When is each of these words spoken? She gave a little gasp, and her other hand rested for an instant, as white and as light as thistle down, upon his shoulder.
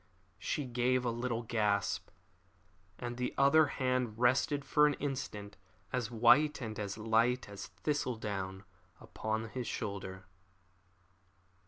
She 0.39 0.65
gave 0.65 1.05
a 1.05 1.11
little 1.11 1.43
gasp, 1.43 2.09
and 2.97 3.19
her 3.19 3.27
other 3.37 3.67
hand 3.67 4.17
rested 4.17 4.65
for 4.65 4.87
an 4.87 4.95
instant, 4.95 5.57
as 5.93 6.09
white 6.09 6.59
and 6.59 6.79
as 6.79 6.97
light 6.97 7.47
as 7.47 7.67
thistle 7.67 8.15
down, 8.15 8.63
upon 8.99 9.49
his 9.49 9.67
shoulder. 9.67 10.25